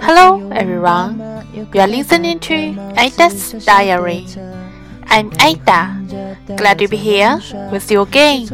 [0.00, 1.20] Hello, everyone.
[1.52, 2.54] You are listening to
[2.96, 4.26] Ada's Diary.
[5.08, 6.36] I'm Ada.
[6.56, 7.38] Glad to be here
[7.70, 8.48] with you again.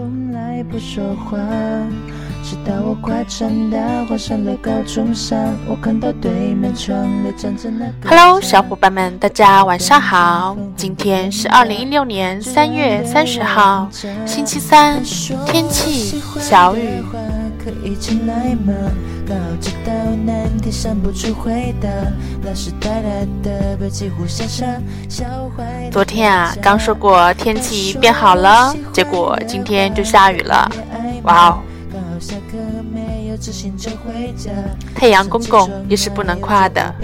[8.04, 10.56] Hello，小伙伴们，大家晚上好。
[10.74, 13.86] 今天是二零一六年三月三十号，
[14.24, 15.02] 星期三，
[15.46, 17.02] 天气小雨。
[25.90, 30.70] 昨天啊，刚说过天气变好了，结果今天就下雨了。
[31.24, 31.58] 哇哦！
[34.94, 36.94] 太阳公公也是不能夸的。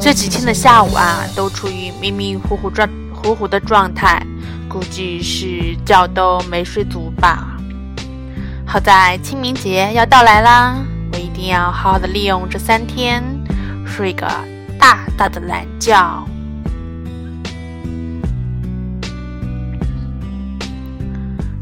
[0.00, 4.20] 这几天的下午啊，都处于迷迷糊糊状糊糊的状态，
[4.68, 7.56] 估计是觉都没睡足吧。
[8.66, 10.76] 好在清明节要到来啦，
[11.12, 13.22] 我一定要好好的利用这三天，
[13.86, 14.26] 睡个
[14.78, 16.26] 大大的懒觉。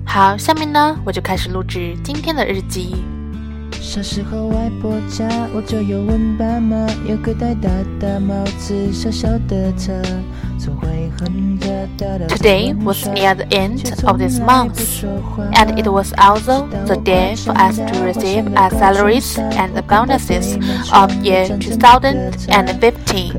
[0.10, 2.96] 好，下面呢，我就开始录制今天的日记。
[3.82, 10.02] 小时候外婆家我就有问爸妈，有个戴大大帽子小小的车。
[12.30, 15.04] Today was near the end of this month,
[15.54, 20.58] and it was also the day for us to receive our salaries and the bonuses
[20.92, 23.34] of year 2015.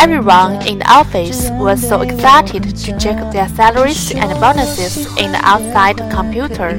[0.00, 5.40] Everyone in the office was so excited to check their salaries and bonuses in the
[5.42, 6.78] outside computer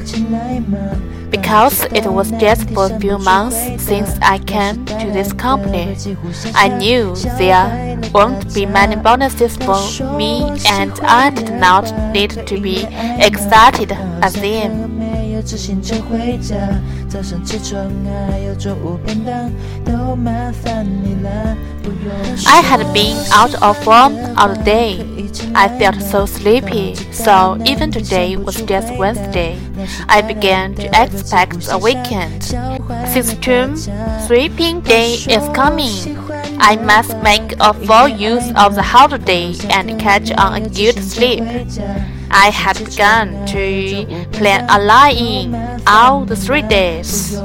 [1.29, 5.97] because it was just for a few months since I came to this company.
[6.55, 9.77] I knew there won't be many bonuses for
[10.17, 12.85] me and I did not need to be
[13.19, 13.91] excited
[14.23, 14.78] as them.
[22.47, 25.01] I had been out of form all day.
[25.55, 29.59] I felt so sleepy, so even today was just Wednesday.
[30.07, 32.43] I began to expect a weekend.
[32.43, 33.75] Since term,
[34.27, 36.18] sweeping day is coming.
[36.58, 41.42] I must make a full use of the holiday and catch on a good sleep.
[42.30, 45.54] I had begun to plan a lie-in
[45.86, 47.38] all the three days.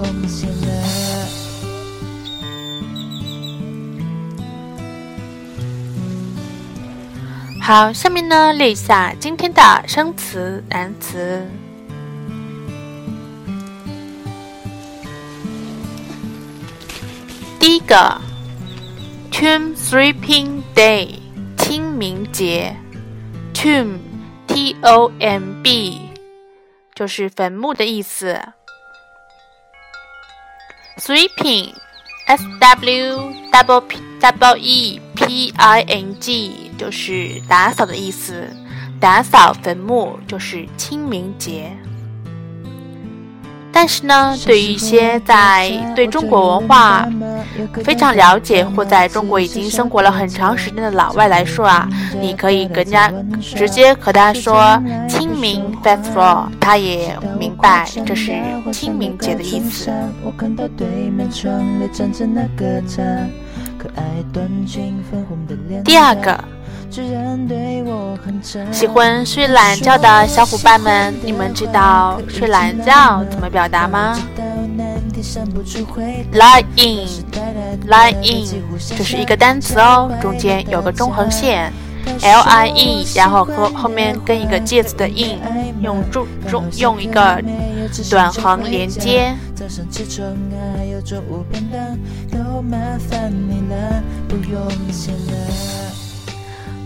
[7.62, 11.46] 好，下面呢列一下今天的生词、单词。
[17.60, 18.20] 第一个
[19.35, 21.17] ，Tomb Sweeping Day，
[21.59, 22.77] 清明节。
[23.53, 26.09] Tomb，T O M B，
[26.95, 28.41] 就是坟墓的意思。
[30.99, 33.83] Sweeping，S W W
[34.21, 36.71] W E P I N G。
[36.79, 38.49] 就是打扫的意思，
[39.01, 41.77] 打扫坟墓就是清明节。
[43.73, 47.09] 但是呢，对于一些在对中国文化
[47.85, 51.89] 非常了解或在中国已经生活了很长时间的老外来说啊，
[52.21, 58.33] 你可以更加直接和他说“清明 Festival”，他也明白这是
[58.73, 59.91] 清明节的意思。
[65.85, 66.39] 第二个。
[68.71, 74.17] 喜欢睡懒觉的小伙伴们，你们知道睡懒觉怎么表达吗
[76.33, 78.47] ？Lie in，lie in，
[78.97, 81.73] 这是一个单词哦，中间有个中横线
[82.23, 85.41] ，L I E，然后和后面跟一个介词的 in，
[85.83, 87.43] 用中中用一个
[88.11, 89.35] 短横连接。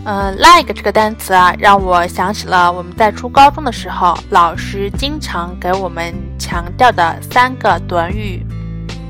[0.04, 8.42] 呃，like 这个单词啊，让我想起了我们在初高中的时候，老师经常给我们强调的三个短语，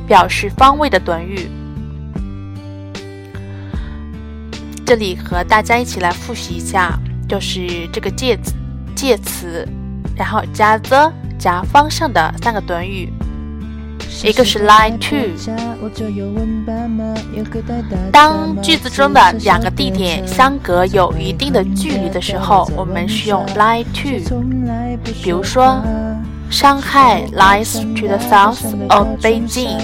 [0.08, 1.48] 表示方位的短语。
[4.84, 6.98] 这里和大家一起来复习一下，
[7.28, 8.54] 就是这个介词、
[8.96, 9.68] 介词，
[10.16, 13.12] 然后加 the 加方向的三个短语。
[14.24, 15.16] 一个是 lie to，
[18.10, 24.18] 当句子中的两个地点相隔有一定的距离的时候，我们是用 lie to。
[25.22, 25.82] 比如说
[26.50, 29.78] Shanghai lies to the south of Beijing。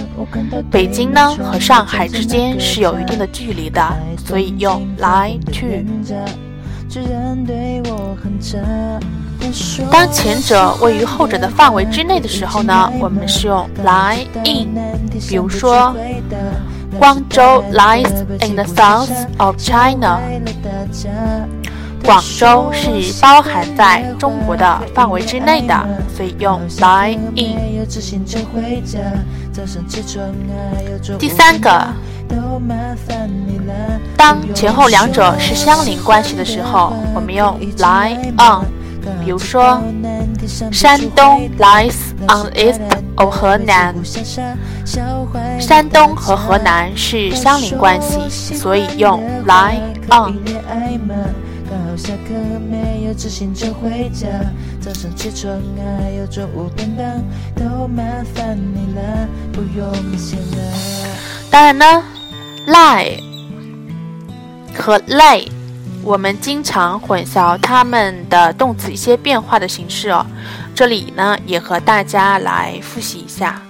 [0.71, 3.83] 北京呢和上海之间是有一定的距离的，
[4.27, 5.85] 所以用 lie to。
[9.91, 14.75] 当前者位于后者的范围之内的时候呢，我们是用 lie in。
[15.29, 15.95] 比如说，
[16.99, 18.09] 广州 lies
[18.41, 20.21] in the south of China。
[22.05, 22.91] 广州是
[23.23, 25.75] 包含在中国的范围之内的，
[26.15, 27.87] 所以用 lie in。
[31.19, 31.87] 第三个，
[34.17, 38.67] 当前后两者是相邻关系的时候，我们用 lie on。
[39.25, 39.83] 比如说，
[40.73, 41.95] 山东 lies
[42.29, 42.81] on east
[43.17, 43.95] of 河南。
[45.61, 49.79] 山东和河南是相邻关系，所以用 lie
[50.11, 50.35] on。
[51.97, 52.35] 下课
[52.69, 54.27] 没有自行车回家，
[54.81, 55.57] 早上起床
[56.03, 57.07] 还有中午便当，
[57.55, 58.03] 都麻
[58.35, 60.57] 烦你了，不用谢了。
[61.53, 62.03] 当然呢
[62.67, 63.21] ，lie
[64.77, 65.47] 和 lay，
[66.05, 70.25] 我们经常混淆它们的动词一些变化的形式哦。
[70.75, 73.63] 这里呢，也和大家来复习一下。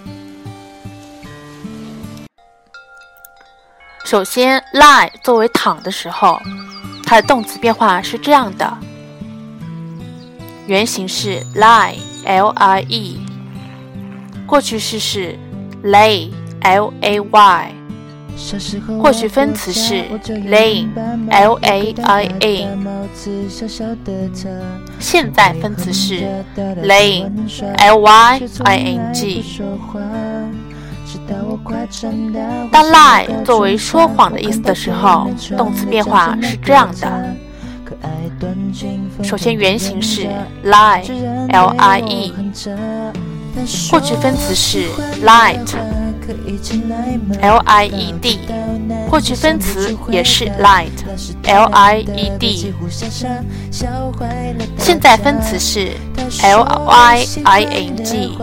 [4.04, 6.38] 首先，lie 作为躺的时候。
[7.06, 8.78] 它的动词变化是这样的：
[10.66, 13.18] 原形是 lie，l-i-e；
[14.46, 15.38] 过去式是
[15.84, 17.68] lay，l-a-y；
[19.00, 20.04] 过去分词是
[20.50, 20.88] laying，l-a-i-n；
[24.98, 26.26] 现在分词是
[26.56, 27.54] laying，l-y-i-n-g。
[32.72, 37.34] 当 lie 作为说谎的意思的时候，动词变化是这样的。
[39.22, 40.26] 首先，原形是
[40.64, 42.32] lie，l-i-e；
[43.90, 44.88] 过去分词是
[47.38, 48.38] lied，l-i-e-d；
[49.10, 50.90] 过去分词也是 light。
[51.44, 52.72] L I E D，
[54.78, 55.92] 现在分词是
[56.42, 58.38] l-y-i-n-g。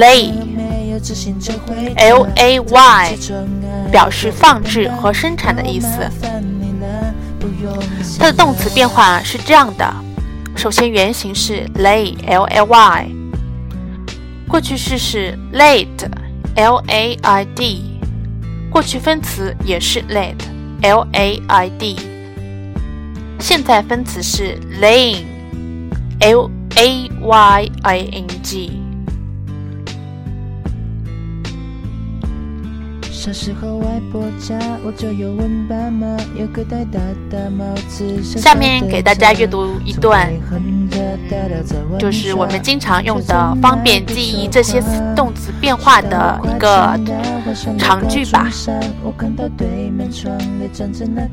[0.00, 3.18] lay，l a y，
[3.90, 5.88] 表示放置和生产的意思。
[8.18, 9.94] 它的动词变化是这样的：
[10.56, 13.06] 首先，原形是 lay，l a y；
[14.48, 17.80] 过去式是 laid，l a i d；
[18.70, 21.96] 过去分词也是 laid，l a i d；
[23.40, 25.24] 现在分词是 laying,
[26.20, 28.83] l a y i n g
[33.24, 34.54] 小时候外婆家，
[34.84, 37.00] 我就有问爸妈，有个戴大
[37.30, 38.22] 大帽子。
[38.22, 40.30] 下面给大家阅读一段，
[41.98, 44.78] 就是我们经常用的，方便记忆这些
[45.16, 47.00] 动词变化的一个
[47.78, 48.46] 长句吧。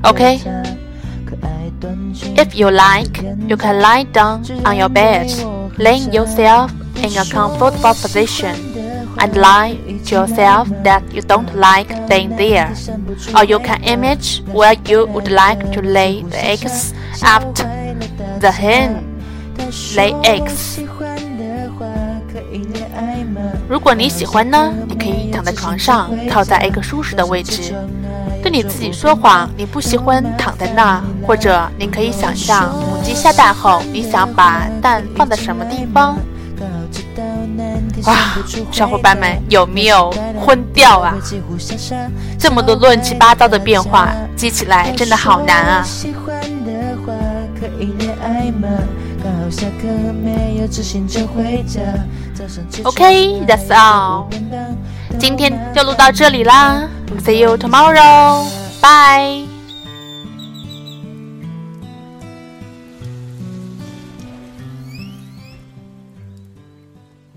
[0.04, 0.40] OK。
[2.38, 5.30] If you like, you can lie down on your bed,
[5.78, 8.56] laying yourself in a comfortable position
[9.18, 12.70] and lie to yourself that you don't like being there.
[13.34, 17.66] Or you can image where you would like to lay the eggs after
[18.40, 19.04] the hen
[19.96, 20.80] lay eggs.
[23.70, 27.74] 如果你喜欢呢，你可以躺在床上，靠在一个舒适的位置，
[28.44, 36.18] 对你自己说谎，你不喜欢躺在那，或者你可以想象母鸡下蛋后，你想把蛋放在什么地方。
[38.06, 38.16] 哇，
[38.72, 41.14] 小伙伴们有没有昏掉啊？
[42.40, 45.86] 这么多乱七八糟的变化，记起来真的好难啊。
[52.84, 54.26] OK，that's all，
[55.20, 56.88] 今天就录到这里啦。
[57.24, 59.51] See you tomorrow，bye。